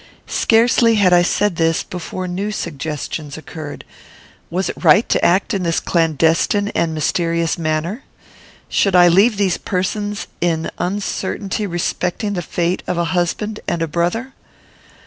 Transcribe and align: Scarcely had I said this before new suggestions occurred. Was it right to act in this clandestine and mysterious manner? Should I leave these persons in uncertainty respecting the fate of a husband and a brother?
Scarcely 0.25 0.95
had 0.95 1.13
I 1.13 1.21
said 1.21 1.57
this 1.57 1.83
before 1.83 2.27
new 2.27 2.51
suggestions 2.51 3.37
occurred. 3.37 3.85
Was 4.49 4.67
it 4.67 4.83
right 4.83 5.07
to 5.09 5.23
act 5.23 5.53
in 5.53 5.61
this 5.61 5.79
clandestine 5.79 6.69
and 6.69 6.95
mysterious 6.95 7.55
manner? 7.59 8.03
Should 8.67 8.95
I 8.95 9.07
leave 9.07 9.37
these 9.37 9.59
persons 9.59 10.25
in 10.41 10.71
uncertainty 10.79 11.67
respecting 11.67 12.33
the 12.33 12.41
fate 12.41 12.81
of 12.87 12.97
a 12.97 13.05
husband 13.13 13.59
and 13.67 13.83
a 13.83 13.87
brother? 13.87 14.33